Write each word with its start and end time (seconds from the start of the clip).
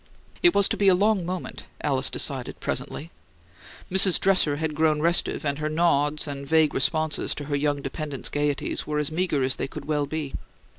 It 0.41 0.55
was 0.55 0.67
to 0.69 0.77
be 0.77 0.87
a 0.87 0.95
long 0.95 1.27
moment, 1.27 1.65
Alice 1.81 2.09
decided, 2.09 2.59
presently. 2.59 3.11
Mrs. 3.91 4.19
Dresser 4.19 4.55
had 4.55 4.73
grown 4.73 4.99
restive; 4.99 5.45
and 5.45 5.59
her 5.59 5.69
nods 5.69 6.27
and 6.27 6.47
vague 6.47 6.73
responses 6.73 7.35
to 7.35 7.43
her 7.45 7.55
young 7.55 7.83
dependent's 7.83 8.27
gaieties 8.27 8.87
were 8.87 8.97
as 8.97 9.11
meager 9.11 9.43
as 9.43 9.57
they 9.57 9.67
could 9.67 9.85
well 9.85 10.07
be. 10.07 10.33